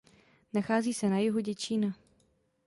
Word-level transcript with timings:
Nachází 0.53 0.93
se 0.93 1.09
na 1.09 1.17
jihu 1.19 1.39
Děčína. 1.39 1.95